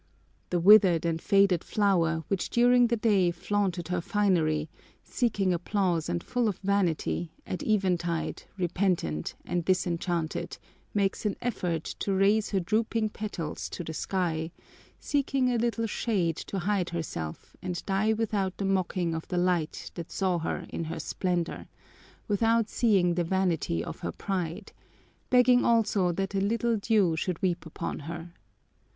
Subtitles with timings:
[0.49, 4.67] "The withered and faded flower which during the day flaunted her finery,
[5.03, 10.57] seeking applause and full of vanity, at eventide, repentant and disenchanted,
[10.95, 14.49] makes an effort to raise her drooping petals to the sky,
[14.99, 19.91] seeking a little shade to hide herself and die without the mocking of the light
[19.93, 21.67] that saw her in her splendor,
[22.27, 24.71] without seeing the vanity of her pride,
[25.29, 28.33] begging also that a little dew should weep upon her.